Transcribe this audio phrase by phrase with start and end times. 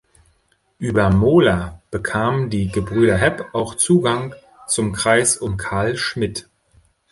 [0.79, 4.33] Über Mohler bekamen die Gebrüder Hepp auch Zugang
[4.67, 6.49] zum Kreis um Carl Schmitt.